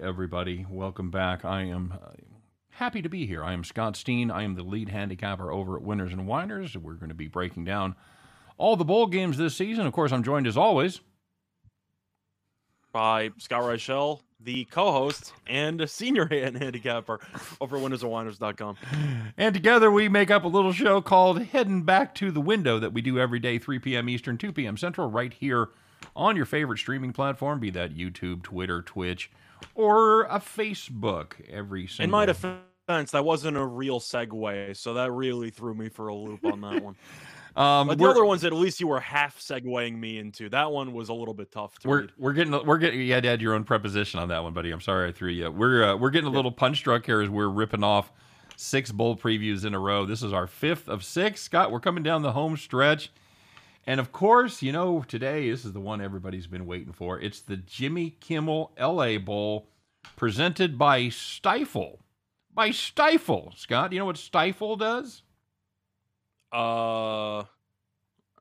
[0.00, 0.64] Everybody.
[0.70, 1.44] Welcome back.
[1.44, 2.12] I am uh,
[2.70, 3.44] happy to be here.
[3.44, 4.30] I am Scott Steen.
[4.30, 6.74] I am the lead handicapper over at Winners and Winers.
[6.74, 7.94] We're going to be breaking down
[8.56, 9.86] all the bowl games this season.
[9.86, 11.02] Of course, I'm joined as always
[12.92, 17.20] by Scott Reichel, the co-host and senior hand handicapper
[17.60, 18.78] over at winnersandwiners.com.
[19.36, 22.94] And together we make up a little show called Heading Back to the Window that
[22.94, 24.08] we do every day, 3 p.m.
[24.08, 24.78] Eastern, 2 p.m.
[24.78, 25.68] Central, right here
[26.14, 29.30] on your favorite streaming platform, be that YouTube, Twitter, Twitch,
[29.74, 31.32] or a Facebook.
[31.50, 32.04] Every single.
[32.04, 36.14] In my defense, that wasn't a real segue, so that really threw me for a
[36.14, 36.96] loop on that one.
[37.56, 40.48] Um, but the other ones, at least you were half segueing me into.
[40.48, 42.12] That one was a little bit tough to we're, read.
[42.16, 43.00] We're getting, we're getting.
[43.00, 44.70] You had to add your own preposition on that one, buddy.
[44.70, 45.50] I'm sorry I threw you.
[45.50, 48.12] We're uh, we're getting a little punch drunk here as we're ripping off
[48.56, 50.06] six bowl previews in a row.
[50.06, 51.40] This is our fifth of six.
[51.40, 53.10] Scott, we're coming down the home stretch.
[53.90, 57.18] And of course, you know, today this is the one everybody's been waiting for.
[57.18, 59.66] It's the Jimmy Kimmel LA Bowl
[60.14, 61.98] presented by Stifel.
[62.54, 65.24] By Stifel, Scott, you know what Stifel does?
[66.52, 67.46] Uh I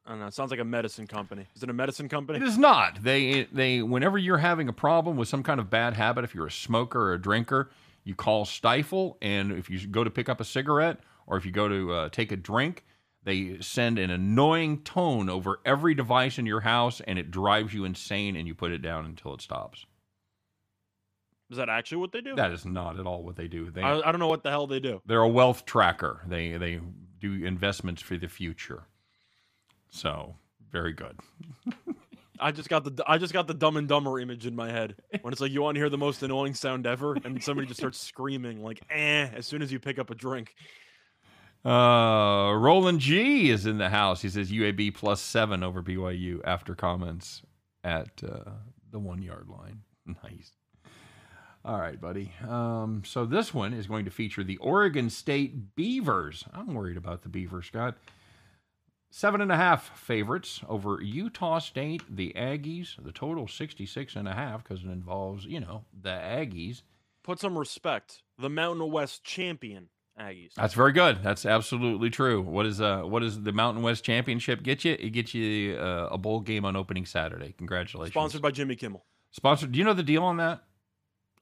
[0.10, 0.28] don't know.
[0.28, 1.48] It sounds like a medicine company.
[1.56, 2.38] Is it a medicine company?
[2.38, 3.02] It is not.
[3.02, 6.46] They they whenever you're having a problem with some kind of bad habit, if you're
[6.46, 7.72] a smoker or a drinker,
[8.04, 11.52] you call Stifel, and if you go to pick up a cigarette or if you
[11.52, 12.86] go to uh, take a drink,
[13.30, 17.86] they send an annoying tone over every device in your house, and it drives you
[17.86, 19.86] insane, and you put it down until it stops.
[21.52, 22.36] Is that actually what they do?
[22.36, 23.70] That is not at all what they do.
[23.70, 25.02] They, I, I don't know what the hell they do.
[25.06, 26.22] They're a wealth tracker.
[26.28, 26.80] They they
[27.20, 28.84] do investments for the future.
[29.90, 30.36] So
[30.72, 31.20] very good.
[32.40, 34.96] I just got the I just got the Dumb and Dumber image in my head
[35.22, 37.80] when it's like you want to hear the most annoying sound ever, and somebody just
[37.80, 40.56] starts screaming like "eh" as soon as you pick up a drink.
[41.66, 44.22] Uh, Roland G is in the house.
[44.22, 47.42] He says UAB plus seven over BYU after comments
[47.84, 48.52] at uh,
[48.92, 49.82] the one yard line.
[50.24, 50.54] Nice.
[51.64, 52.32] All right, buddy.
[52.48, 56.46] Um, so this one is going to feature the Oregon State Beavers.
[56.52, 57.96] I'm worried about the Beavers, Scott.
[59.12, 62.96] Seven and a half favorites over Utah State, the Aggies.
[63.04, 66.82] The total 66 and a half because it involves, you know, the Aggies.
[67.24, 68.24] Put some respect.
[68.40, 70.54] The Mountain West champion Aggies.
[70.56, 71.24] That's very good.
[71.24, 72.42] That's absolutely true.
[72.42, 74.98] What is uh what is the Mountain West Championship get you?
[75.00, 77.54] It gets you uh, a bowl game on opening Saturday.
[77.58, 78.14] Congratulations.
[78.14, 79.06] Sponsored by Jimmy Kimmel.
[79.32, 79.72] Sponsored.
[79.72, 80.64] Do you know the deal on that?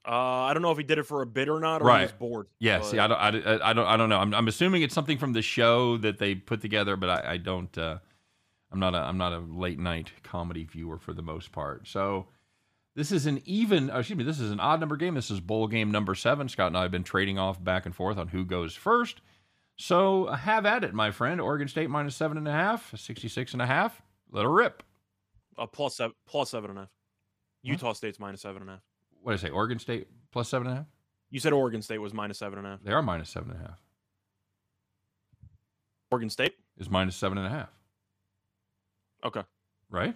[0.08, 2.00] Uh, I don't know if he did it for a bid or not, or right.
[2.00, 2.48] he was bored.
[2.60, 3.28] Yeah, see, I don't, I,
[3.70, 4.20] I, don't, I don't know.
[4.20, 7.38] I'm, I'm assuming it's something from the show that they put together, but I, I
[7.38, 7.78] don't.
[7.78, 7.98] Uh,
[8.72, 11.88] I'm not a, I'm not a late night comedy viewer for the most part.
[11.90, 12.28] So
[12.98, 15.14] this is an even, uh, excuse me, this is an odd number game.
[15.14, 16.50] This is bowl game number seven.
[16.50, 19.22] Scott and I have been trading off back and forth on who goes first.
[19.78, 21.40] So have at it, my friend.
[21.40, 24.02] Oregon State minus seven and a half, 66 and a half.
[24.32, 24.84] Let her rip.
[25.58, 26.90] Uh, plus seven, plus seven and a half.
[27.64, 27.94] Utah huh?
[27.94, 28.82] State's minus seven and a half
[29.28, 29.50] what did I say?
[29.50, 30.88] Oregon State plus seven and a half.
[31.30, 32.82] You said Oregon State was minus seven and a half.
[32.82, 33.82] They are minus seven and a half.
[36.12, 37.70] Oregon State is minus seven and a half.
[39.26, 39.42] Okay.
[39.90, 40.16] Right.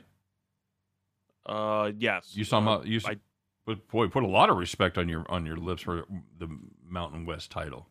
[1.45, 2.31] Uh, yes.
[2.33, 2.99] You saw uh, my, you.
[3.05, 3.17] I,
[3.65, 6.05] but boy, put a lot of respect on your on your lips for
[6.37, 6.47] the
[6.87, 7.87] Mountain West title.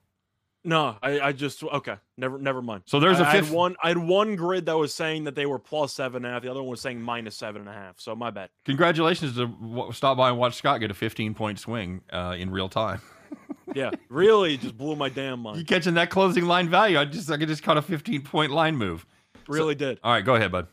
[0.62, 1.96] No, I, I just okay.
[2.18, 2.82] Never, never mind.
[2.84, 3.44] So there's a fifth...
[3.44, 3.76] I had one.
[3.82, 6.42] I had one grid that was saying that they were plus seven and a half.
[6.42, 7.98] The other one was saying minus seven and a half.
[7.98, 8.50] So my bad.
[8.66, 12.68] Congratulations to stop by and watch Scott get a 15 point swing uh, in real
[12.68, 13.00] time.
[13.74, 15.58] yeah, really, just blew my damn mind.
[15.58, 16.98] You catching that closing line value?
[16.98, 19.06] I just, I just caught a 15 point line move.
[19.48, 20.00] Really so, did.
[20.04, 20.66] All right, go ahead, bud.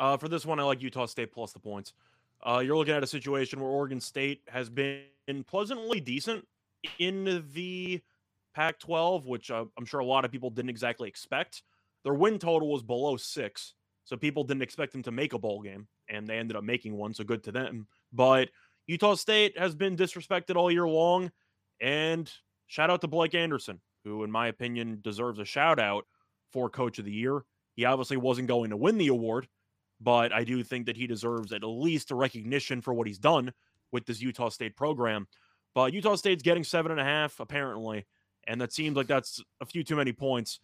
[0.00, 1.92] Uh, for this one, I like Utah State plus the points.
[2.42, 5.04] Uh, you're looking at a situation where Oregon State has been
[5.46, 6.48] pleasantly decent
[6.98, 8.00] in the
[8.54, 11.62] Pac 12, which uh, I'm sure a lot of people didn't exactly expect.
[12.02, 13.74] Their win total was below six.
[14.04, 16.96] So people didn't expect them to make a bowl game, and they ended up making
[16.96, 17.12] one.
[17.12, 17.86] So good to them.
[18.10, 18.48] But
[18.86, 21.30] Utah State has been disrespected all year long.
[21.80, 22.32] And
[22.66, 26.06] shout out to Blake Anderson, who, in my opinion, deserves a shout out
[26.50, 27.44] for Coach of the Year.
[27.76, 29.46] He obviously wasn't going to win the award,
[30.00, 33.52] but I do think that he deserves at least a recognition for what he's done
[33.92, 35.26] with this Utah State program.
[35.74, 38.06] But Utah State's getting seven and a half, apparently
[38.46, 40.60] and that seems like that's a few too many points.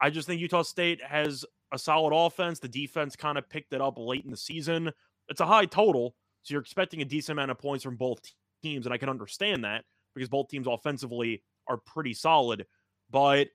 [0.00, 2.58] I just think Utah State has a solid offense.
[2.58, 4.90] The defense kind of picked it up late in the season.
[5.28, 8.20] It's a high total, so you're expecting a decent amount of points from both
[8.62, 9.84] teams, and I can understand that
[10.14, 12.66] because both teams offensively are pretty solid.
[13.10, 13.48] But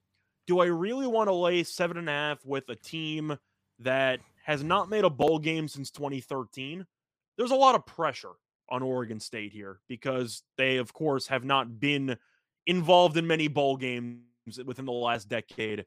[0.47, 3.37] do I really want to lay seven and a half with a team
[3.79, 4.19] that
[4.51, 6.85] has not made a bowl game since 2013?
[7.37, 8.33] There's a lot of pressure
[8.69, 12.17] on Oregon State here because they, of course, have not been
[12.67, 14.19] involved in many bowl games
[14.65, 15.85] within the last decade.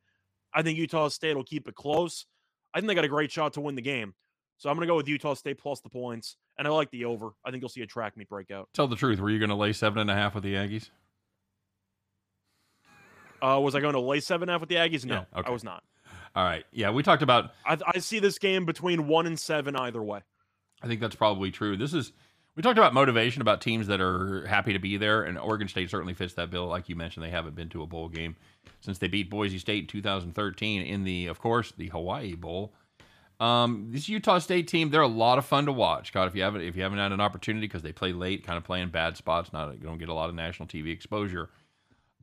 [0.53, 2.27] I think Utah State will keep it close.
[2.73, 4.15] I think they got a great shot to win the game.
[4.57, 7.05] So I'm going to go with Utah State plus the points, and I like the
[7.05, 7.31] over.
[7.45, 8.69] I think you'll see a track meet breakout.
[8.73, 9.21] Tell the truth.
[9.21, 10.91] Were you going to lay seven and a half with the Aggies?
[13.43, 15.05] Uh, was I going to lay seven and a half with the Aggies?
[15.05, 15.49] No, Yeah, okay.
[15.49, 15.83] I was not.
[16.35, 16.65] All right.
[16.73, 17.53] Yeah, we talked about.
[17.65, 20.21] I, I see this game between one and seven either way.
[20.83, 21.77] I think that's probably true.
[21.77, 22.13] This is.
[22.57, 25.91] We talked about motivation, about teams that are happy to be there, and Oregon State
[25.91, 26.67] certainly fits that bill.
[26.67, 28.37] Like you mentioned, they haven't been to a bowl game
[28.81, 32.73] since they beat Boise State in 2013 in the, of course, the Hawaii Bowl.
[33.41, 36.13] Um, this Utah State team, they're a lot of fun to watch.
[36.13, 38.57] God, if you haven't if you haven't had an opportunity because they play late, kind
[38.57, 41.51] of play in bad spots, not you don't get a lot of national TV exposure.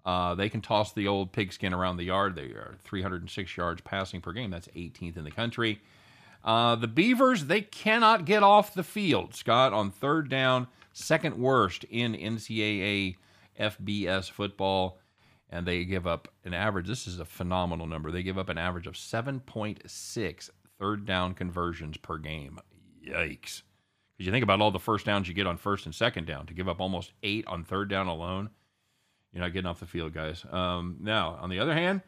[0.06, 2.36] Uh, they can toss the old pigskin around the yard.
[2.36, 4.50] They are 306 yards passing per game.
[4.50, 5.82] That's 18th in the country.
[6.44, 11.84] Uh, the Beavers, they cannot get off the field, Scott, on third down, second worst
[11.84, 13.18] in NCAA
[13.60, 14.98] FBS football.
[15.50, 18.10] And they give up an average, this is a phenomenal number.
[18.10, 20.50] They give up an average of 7.6
[20.80, 22.60] third down conversions per game.
[23.06, 23.62] Yikes.
[24.18, 26.46] Because you think about all the first downs you get on first and second down,
[26.48, 28.50] to give up almost eight on third down alone,
[29.34, 30.46] you're not getting off the field, guys.
[30.50, 32.02] Um, now, on the other hand,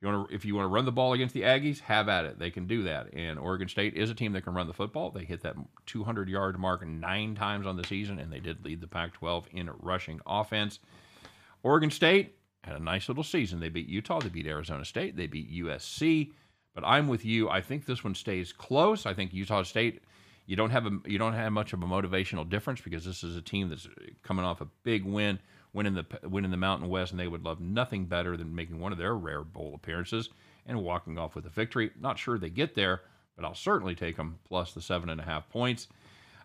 [0.00, 2.24] you want to, if you want to run the ball against the Aggies, have at
[2.24, 2.38] it.
[2.38, 3.12] They can do that.
[3.12, 5.10] And Oregon State is a team that can run the football.
[5.10, 5.56] They hit that
[5.86, 9.48] 200 yard mark nine times on the season, and they did lead the Pac 12
[9.52, 10.78] in rushing offense.
[11.62, 13.60] Oregon State had a nice little season.
[13.60, 16.32] They beat Utah, they beat Arizona State, they beat USC.
[16.74, 17.50] But I'm with you.
[17.50, 19.04] I think this one stays close.
[19.04, 20.02] I think Utah State.
[20.46, 23.36] You don't have a you don't have much of a motivational difference because this is
[23.36, 23.88] a team that's
[24.22, 25.38] coming off a big win,
[25.72, 28.92] winning the winning the Mountain West, and they would love nothing better than making one
[28.92, 30.28] of their rare bowl appearances
[30.66, 31.90] and walking off with a victory.
[31.98, 33.02] Not sure they get there,
[33.36, 35.88] but I'll certainly take them plus the seven and a half points.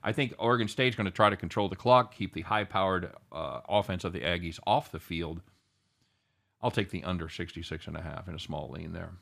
[0.04, 3.62] I think Oregon State's going to try to control the clock, keep the high-powered uh,
[3.68, 5.42] offense of the Aggies off the field.
[6.62, 9.14] I'll take the under 66 and a half in a small lean there.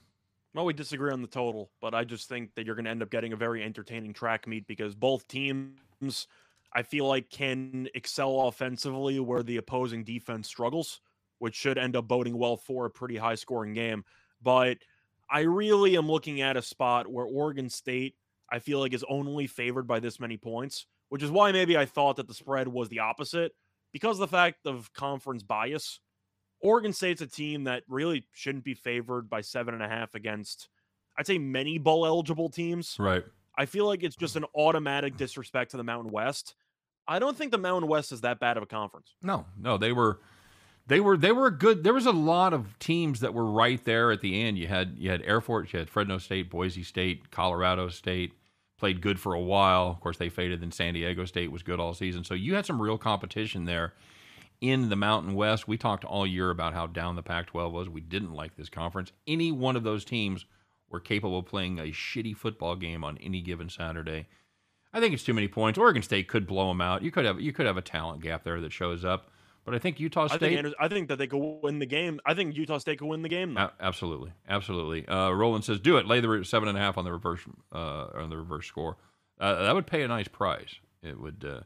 [0.53, 3.01] Well, we disagree on the total, but I just think that you're going to end
[3.01, 6.27] up getting a very entertaining track meet because both teams,
[6.75, 11.01] I feel like, can excel offensively where the opposing defense struggles,
[11.39, 14.03] which should end up boding well for a pretty high scoring game.
[14.41, 14.77] But
[15.29, 18.15] I really am looking at a spot where Oregon State,
[18.51, 21.85] I feel like, is only favored by this many points, which is why maybe I
[21.85, 23.53] thought that the spread was the opposite
[23.91, 25.99] because of the fact of conference bias.
[26.59, 30.69] Oregon State's a team that really shouldn't be favored by seven and a half against,
[31.17, 32.95] I'd say, many bowl eligible teams.
[32.97, 33.23] Right.
[33.57, 34.37] I feel like it's just mm.
[34.37, 36.55] an automatic disrespect to the Mountain West.
[37.07, 39.15] I don't think the Mountain West is that bad of a conference.
[39.21, 40.19] No, no, they were,
[40.87, 41.83] they were, they were good.
[41.83, 44.57] There was a lot of teams that were right there at the end.
[44.57, 48.33] You had you had Air Force, you had Fresno State, Boise State, Colorado State
[48.83, 49.87] played good for a while.
[49.87, 50.61] Of course, they faded.
[50.61, 52.25] Then San Diego State was good all season.
[52.25, 53.93] So you had some real competition there
[54.59, 55.67] in the Mountain West.
[55.67, 57.89] We talked all year about how down the Pac 12 was.
[57.89, 59.13] We didn't like this conference.
[59.25, 60.45] Any one of those teams
[60.89, 64.27] were capable of playing a shitty football game on any given Saturday.
[64.93, 65.79] I think it's too many points.
[65.79, 67.01] Oregon State could blow them out.
[67.01, 69.31] You could have you could have a talent gap there that shows up,
[69.65, 70.39] but I think Utah I State.
[70.39, 72.19] think, Anders- I think that they could win the game.
[72.25, 73.57] I think Utah State could win the game.
[73.57, 75.07] A- absolutely, absolutely.
[75.07, 76.05] Uh, Roland says, "Do it.
[76.05, 77.41] Lay the re- seven and a half on the reverse
[77.73, 78.97] uh, on the reverse score.
[79.39, 80.75] Uh, that would pay a nice price.
[81.01, 81.61] It would." Uh,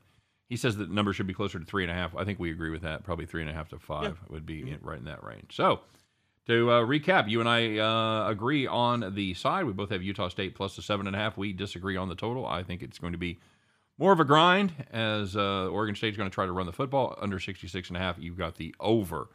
[0.50, 2.15] he says that number should be closer to three and a half.
[2.15, 3.03] I think we agree with that.
[3.03, 5.53] Probably three and a half to five would be in, right in that range.
[5.53, 5.81] So,
[6.47, 9.65] to uh, recap, you and I uh, agree on the side.
[9.65, 11.37] We both have Utah State plus the seven and a half.
[11.37, 12.45] We disagree on the total.
[12.45, 13.39] I think it's going to be
[13.97, 17.17] more of a grind as uh, Oregon State's going to try to run the football
[17.21, 18.17] under 66 and a half.
[18.17, 19.29] You've got the over.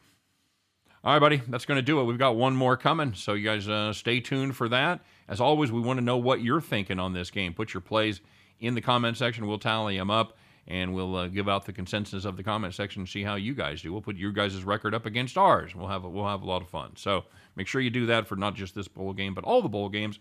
[1.05, 2.05] All right, buddy, that's going to do it.
[2.05, 5.01] We've got one more coming, so you guys uh, stay tuned for that.
[5.29, 7.55] As always, we want to know what you're thinking on this game.
[7.55, 8.21] Put your plays
[8.61, 9.47] in the comment section.
[9.47, 10.37] We'll tally them up,
[10.69, 13.55] and we'll uh, give out the consensus of the comment section and see how you
[13.55, 13.93] guys do.
[13.93, 15.75] We'll put your guys' record up against ours.
[15.75, 16.93] We'll have a, we'll have a lot of fun.
[16.97, 17.25] So
[17.57, 19.89] make sure you do that for not just this bowl game, but all the bowl
[19.89, 20.19] games.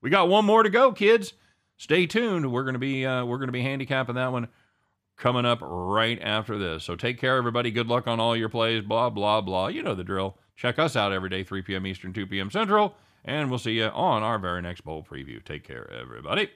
[0.00, 1.34] We got one more to go, kids.
[1.76, 2.50] Stay tuned.
[2.50, 4.48] We're to be uh, we're to be handicapping that one
[5.16, 6.84] coming up right after this.
[6.84, 7.70] So take care, everybody.
[7.70, 8.82] Good luck on all your plays.
[8.82, 9.68] Blah, blah, blah.
[9.68, 10.38] You know the drill.
[10.56, 11.86] Check us out every day, 3 p.m.
[11.86, 12.50] Eastern, 2 p.m.
[12.50, 15.44] Central, and we'll see you on our very next bowl preview.
[15.44, 16.50] Take care, everybody.